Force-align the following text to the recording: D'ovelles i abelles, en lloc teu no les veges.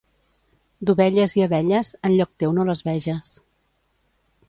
D'ovelles 0.89 1.35
i 1.41 1.45
abelles, 1.47 1.93
en 2.09 2.17
lloc 2.17 2.35
teu 2.45 2.59
no 2.59 2.69
les 2.73 2.85
veges. 2.91 3.39